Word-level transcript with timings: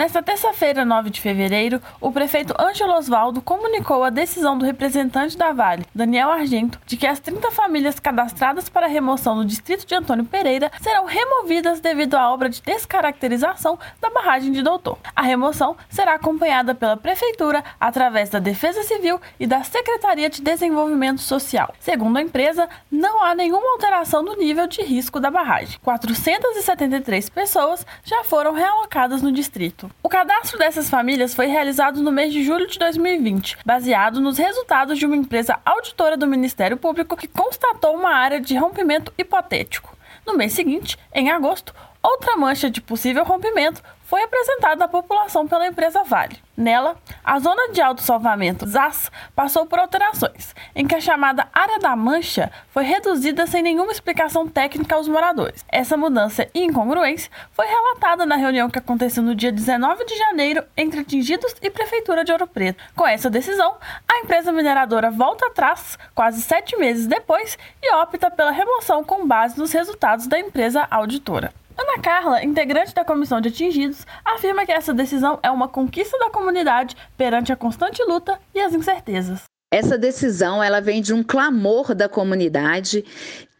Nesta 0.00 0.22
terça-feira, 0.22 0.82
9 0.82 1.10
de 1.10 1.20
fevereiro, 1.20 1.78
o 2.00 2.10
prefeito 2.10 2.54
Ângelo 2.58 2.94
Osvaldo 2.94 3.42
comunicou 3.42 4.02
a 4.02 4.08
decisão 4.08 4.56
do 4.56 4.64
representante 4.64 5.36
da 5.36 5.52
Vale, 5.52 5.84
Daniel 5.94 6.30
Argento, 6.30 6.80
de 6.86 6.96
que 6.96 7.06
as 7.06 7.20
30 7.20 7.50
famílias 7.50 8.00
cadastradas 8.00 8.70
para 8.70 8.86
remoção 8.86 9.34
no 9.34 9.44
distrito 9.44 9.86
de 9.86 9.94
Antônio 9.94 10.24
Pereira 10.24 10.72
serão 10.80 11.04
removidas 11.04 11.80
devido 11.80 12.14
à 12.14 12.32
obra 12.32 12.48
de 12.48 12.62
descaracterização 12.62 13.78
da 14.00 14.08
barragem 14.08 14.52
de 14.52 14.62
Doutor. 14.62 14.96
A 15.14 15.20
remoção 15.20 15.76
será 15.90 16.14
acompanhada 16.14 16.74
pela 16.74 16.96
prefeitura 16.96 17.62
através 17.78 18.30
da 18.30 18.38
Defesa 18.38 18.82
Civil 18.82 19.20
e 19.38 19.46
da 19.46 19.62
Secretaria 19.64 20.30
de 20.30 20.40
Desenvolvimento 20.40 21.20
Social. 21.20 21.74
Segundo 21.78 22.16
a 22.16 22.22
empresa, 22.22 22.70
não 22.90 23.22
há 23.22 23.34
nenhuma 23.34 23.72
alteração 23.72 24.22
no 24.22 24.34
nível 24.34 24.66
de 24.66 24.80
risco 24.80 25.20
da 25.20 25.30
barragem. 25.30 25.78
473 25.82 27.28
pessoas 27.28 27.84
já 28.02 28.24
foram 28.24 28.54
realocadas 28.54 29.20
no 29.20 29.30
distrito. 29.30 29.89
O 30.02 30.08
cadastro 30.08 30.58
dessas 30.58 30.88
famílias 30.88 31.34
foi 31.34 31.46
realizado 31.46 32.02
no 32.02 32.10
mês 32.10 32.32
de 32.32 32.42
julho 32.42 32.66
de 32.66 32.78
2020, 32.78 33.58
baseado 33.64 34.20
nos 34.20 34.38
resultados 34.38 34.98
de 34.98 35.06
uma 35.06 35.16
empresa 35.16 35.58
auditora 35.64 36.16
do 36.16 36.26
Ministério 36.26 36.76
Público 36.76 37.16
que 37.16 37.28
constatou 37.28 37.94
uma 37.94 38.10
área 38.10 38.40
de 38.40 38.56
rompimento 38.56 39.12
hipotético. 39.18 39.96
No 40.26 40.36
mês 40.36 40.52
seguinte, 40.52 40.98
em 41.12 41.30
agosto, 41.30 41.74
outra 42.02 42.36
mancha 42.36 42.70
de 42.70 42.80
possível 42.80 43.24
rompimento 43.24 43.82
foi 44.10 44.24
apresentada 44.24 44.86
à 44.86 44.88
população 44.88 45.46
pela 45.46 45.68
empresa 45.68 46.02
Vale. 46.02 46.36
Nela, 46.56 46.96
a 47.24 47.38
zona 47.38 47.70
de 47.72 47.80
autossalvamento 47.80 48.66
ZAS 48.66 49.08
passou 49.36 49.66
por 49.66 49.78
alterações, 49.78 50.52
em 50.74 50.84
que 50.84 50.96
a 50.96 51.00
chamada 51.00 51.46
área 51.54 51.78
da 51.78 51.94
mancha 51.94 52.50
foi 52.70 52.82
reduzida 52.82 53.46
sem 53.46 53.62
nenhuma 53.62 53.92
explicação 53.92 54.48
técnica 54.48 54.96
aos 54.96 55.06
moradores. 55.06 55.64
Essa 55.68 55.96
mudança 55.96 56.48
e 56.52 56.64
incongruência 56.64 57.30
foi 57.52 57.66
relatada 57.66 58.26
na 58.26 58.34
reunião 58.34 58.68
que 58.68 58.80
aconteceu 58.80 59.22
no 59.22 59.32
dia 59.32 59.52
19 59.52 60.04
de 60.04 60.18
janeiro 60.18 60.64
entre 60.76 61.02
atingidos 61.02 61.54
e 61.62 61.70
Prefeitura 61.70 62.24
de 62.24 62.32
Ouro 62.32 62.48
Preto. 62.48 62.82
Com 62.96 63.06
essa 63.06 63.30
decisão, 63.30 63.76
a 64.08 64.18
empresa 64.18 64.50
mineradora 64.50 65.08
volta 65.12 65.46
atrás, 65.46 65.96
quase 66.16 66.42
sete 66.42 66.76
meses 66.76 67.06
depois, 67.06 67.56
e 67.80 67.94
opta 67.94 68.28
pela 68.28 68.50
remoção 68.50 69.04
com 69.04 69.24
base 69.24 69.56
nos 69.56 69.70
resultados 69.70 70.26
da 70.26 70.36
empresa 70.36 70.84
auditora. 70.90 71.59
Ana 71.90 72.02
Carla, 72.02 72.44
integrante 72.44 72.94
da 72.94 73.04
comissão 73.04 73.40
de 73.40 73.48
atingidos, 73.48 74.06
afirma 74.24 74.64
que 74.64 74.70
essa 74.70 74.94
decisão 74.94 75.40
é 75.42 75.50
uma 75.50 75.66
conquista 75.66 76.16
da 76.18 76.30
comunidade 76.30 76.96
perante 77.16 77.52
a 77.52 77.56
constante 77.56 78.00
luta 78.04 78.38
e 78.54 78.60
as 78.60 78.72
incertezas. 78.72 79.42
Essa 79.72 79.98
decisão 79.98 80.62
ela 80.62 80.80
vem 80.80 81.02
de 81.02 81.12
um 81.12 81.24
clamor 81.24 81.92
da 81.92 82.08
comunidade 82.08 83.04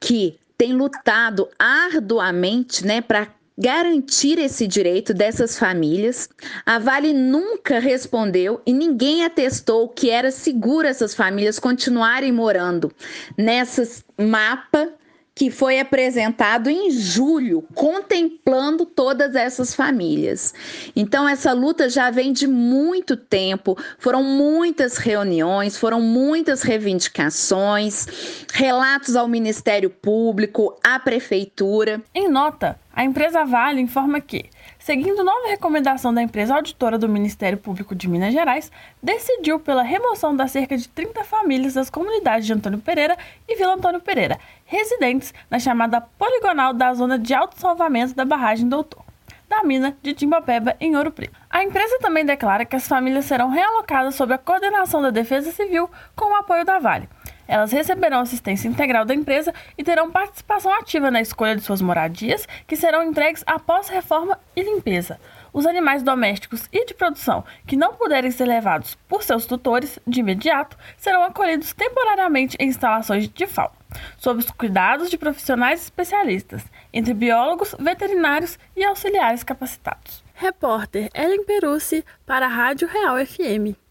que 0.00 0.38
tem 0.56 0.72
lutado 0.72 1.48
arduamente, 1.58 2.86
né, 2.86 3.00
para 3.00 3.26
garantir 3.58 4.38
esse 4.38 4.66
direito 4.66 5.12
dessas 5.12 5.58
famílias. 5.58 6.28
A 6.64 6.78
Vale 6.78 7.12
nunca 7.12 7.80
respondeu 7.80 8.62
e 8.64 8.72
ninguém 8.72 9.24
atestou 9.24 9.88
que 9.88 10.08
era 10.08 10.30
seguro 10.30 10.86
essas 10.86 11.14
famílias 11.14 11.58
continuarem 11.58 12.30
morando 12.30 12.92
nessas 13.36 14.04
mapa 14.16 14.88
que 15.34 15.50
foi 15.50 15.78
apresentado 15.78 16.68
em 16.68 16.90
julho, 16.90 17.64
contemplando 17.74 18.84
todas 18.84 19.34
essas 19.34 19.74
famílias. 19.74 20.52
Então, 20.94 21.28
essa 21.28 21.52
luta 21.52 21.88
já 21.88 22.10
vem 22.10 22.32
de 22.32 22.46
muito 22.46 23.16
tempo, 23.16 23.76
foram 23.98 24.22
muitas 24.22 24.96
reuniões, 24.96 25.76
foram 25.76 26.00
muitas 26.00 26.62
reivindicações, 26.62 28.44
relatos 28.52 29.16
ao 29.16 29.28
Ministério 29.28 29.88
Público, 29.88 30.78
à 30.84 30.98
Prefeitura. 30.98 32.02
Em 32.14 32.28
nota, 32.28 32.78
a 32.92 33.04
empresa 33.04 33.44
Vale 33.44 33.80
informa 33.80 34.20
que, 34.20 34.50
seguindo 34.78 35.22
nova 35.22 35.48
recomendação 35.48 36.12
da 36.12 36.22
empresa 36.22 36.54
auditora 36.54 36.98
do 36.98 37.08
Ministério 37.08 37.56
Público 37.56 37.94
de 37.94 38.08
Minas 38.08 38.32
Gerais, 38.32 38.70
decidiu 39.02 39.60
pela 39.60 39.82
remoção 39.82 40.34
das 40.34 40.50
cerca 40.50 40.76
de 40.76 40.88
30 40.88 41.22
famílias 41.24 41.74
das 41.74 41.88
comunidades 41.88 42.46
de 42.46 42.52
Antônio 42.52 42.80
Pereira 42.80 43.16
e 43.48 43.56
Vila 43.56 43.74
Antônio 43.74 44.00
Pereira, 44.00 44.38
residentes 44.64 45.32
na 45.48 45.58
chamada 45.58 46.00
poligonal 46.00 46.74
da 46.74 46.92
zona 46.92 47.18
de 47.18 47.32
autossalvamento 47.32 48.14
da 48.14 48.24
barragem 48.24 48.68
Doutor 48.68 49.04
da 49.50 49.64
mina 49.64 49.96
de 50.00 50.14
Timbapeba, 50.14 50.76
em 50.78 50.96
Ouro 50.96 51.10
Preto. 51.10 51.36
A 51.50 51.64
empresa 51.64 51.98
também 51.98 52.24
declara 52.24 52.64
que 52.64 52.76
as 52.76 52.86
famílias 52.86 53.24
serão 53.24 53.50
realocadas 53.50 54.14
sob 54.14 54.32
a 54.32 54.38
coordenação 54.38 55.02
da 55.02 55.10
Defesa 55.10 55.50
Civil 55.50 55.90
com 56.14 56.26
o 56.26 56.36
apoio 56.36 56.64
da 56.64 56.78
Vale. 56.78 57.08
Elas 57.50 57.72
receberão 57.72 58.20
assistência 58.20 58.68
integral 58.68 59.04
da 59.04 59.12
empresa 59.12 59.52
e 59.76 59.82
terão 59.82 60.08
participação 60.08 60.72
ativa 60.72 61.10
na 61.10 61.20
escolha 61.20 61.56
de 61.56 61.62
suas 61.62 61.82
moradias, 61.82 62.46
que 62.64 62.76
serão 62.76 63.02
entregues 63.02 63.42
após 63.44 63.88
reforma 63.88 64.38
e 64.54 64.62
limpeza. 64.62 65.18
Os 65.52 65.66
animais 65.66 66.04
domésticos 66.04 66.68
e 66.72 66.86
de 66.86 66.94
produção 66.94 67.44
que 67.66 67.74
não 67.74 67.94
puderem 67.94 68.30
ser 68.30 68.44
levados 68.44 68.94
por 69.08 69.24
seus 69.24 69.46
tutores 69.46 69.98
de 70.06 70.20
imediato 70.20 70.78
serão 70.96 71.24
acolhidos 71.24 71.72
temporariamente 71.72 72.56
em 72.60 72.68
instalações 72.68 73.28
de 73.28 73.46
FAO, 73.48 73.72
sob 74.16 74.38
os 74.38 74.50
cuidados 74.52 75.10
de 75.10 75.18
profissionais 75.18 75.82
especialistas, 75.82 76.62
entre 76.92 77.12
biólogos, 77.12 77.74
veterinários 77.80 78.60
e 78.76 78.84
auxiliares 78.84 79.42
capacitados. 79.42 80.22
Repórter 80.34 81.10
Ellen 81.12 81.44
Perucci 81.44 82.04
para 82.24 82.46
a 82.46 82.48
Rádio 82.48 82.86
Real 82.86 83.16
FM. 83.26 83.89